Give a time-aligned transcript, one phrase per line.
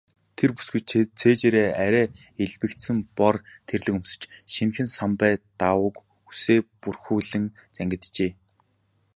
[0.37, 0.81] Тэр бүсгүй
[1.19, 2.05] цээжээрээ арай
[2.43, 3.35] элбэгдсэн бор
[3.67, 4.21] тэрлэг өмсөж,
[4.53, 5.95] шинэхэн самбай даавууг
[6.29, 8.31] үсээ бүрхүүлэн зангиджээ.